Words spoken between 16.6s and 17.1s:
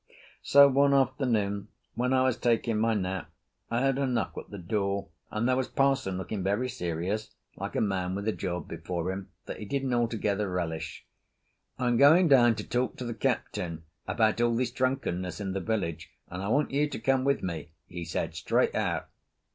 you to